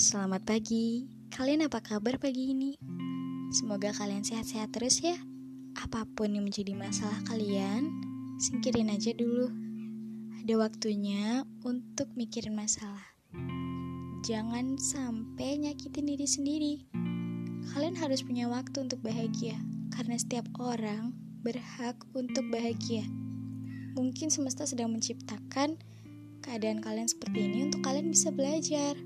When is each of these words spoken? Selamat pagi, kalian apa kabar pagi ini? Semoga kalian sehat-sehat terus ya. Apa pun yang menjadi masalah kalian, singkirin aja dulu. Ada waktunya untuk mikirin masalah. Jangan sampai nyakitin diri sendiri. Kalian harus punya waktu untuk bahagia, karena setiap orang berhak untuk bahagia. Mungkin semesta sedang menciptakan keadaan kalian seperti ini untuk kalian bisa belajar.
Selamat 0.00 0.46
pagi, 0.46 1.10
kalian 1.34 1.66
apa 1.66 1.82
kabar 1.82 2.14
pagi 2.22 2.54
ini? 2.54 2.78
Semoga 3.50 3.90
kalian 3.90 4.22
sehat-sehat 4.22 4.70
terus 4.70 5.02
ya. 5.02 5.18
Apa 5.74 6.06
pun 6.14 6.30
yang 6.30 6.46
menjadi 6.46 6.78
masalah 6.78 7.18
kalian, 7.26 7.90
singkirin 8.38 8.86
aja 8.86 9.10
dulu. 9.10 9.50
Ada 10.40 10.54
waktunya 10.62 11.42
untuk 11.66 12.06
mikirin 12.14 12.54
masalah. 12.54 13.02
Jangan 14.22 14.78
sampai 14.78 15.58
nyakitin 15.58 16.06
diri 16.06 16.26
sendiri. 16.30 16.74
Kalian 17.74 17.98
harus 17.98 18.22
punya 18.22 18.46
waktu 18.46 18.88
untuk 18.88 19.02
bahagia, 19.02 19.58
karena 19.90 20.16
setiap 20.22 20.46
orang 20.56 21.18
berhak 21.42 21.98
untuk 22.14 22.46
bahagia. 22.48 23.04
Mungkin 23.98 24.30
semesta 24.30 24.70
sedang 24.70 24.94
menciptakan 24.94 25.82
keadaan 26.40 26.80
kalian 26.80 27.08
seperti 27.08 27.38
ini 27.46 27.68
untuk 27.68 27.84
kalian 27.84 28.08
bisa 28.10 28.32
belajar. 28.32 28.96